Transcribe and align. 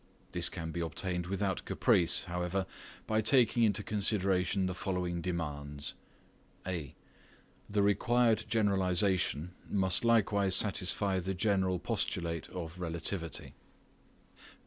This 0.31 0.49
can 0.49 0.71
be 0.71 0.79
obtained 0.79 1.27
without 1.27 1.63
caprice, 1.63 2.23
however, 2.23 2.65
by 3.05 3.21
taking 3.21 3.61
into 3.61 3.83
consideration 3.83 4.65
the 4.65 4.73
following 4.73 5.21
demands: 5.21 5.93
(a) 6.65 6.95
The 7.69 7.83
required 7.83 8.45
generalisation 8.49 9.51
must 9.69 10.03
likewise 10.03 10.55
satisfy 10.55 11.19
the 11.19 11.35
general 11.35 11.77
postulate 11.77 12.49
of 12.49 12.79
relativity. 12.79 13.53